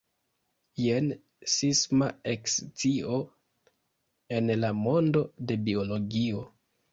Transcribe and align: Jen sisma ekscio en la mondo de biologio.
Jen 0.83 1.09
sisma 1.55 2.07
ekscio 2.33 3.19
en 4.39 4.49
la 4.63 4.73
mondo 4.79 5.23
de 5.53 5.61
biologio. 5.69 6.43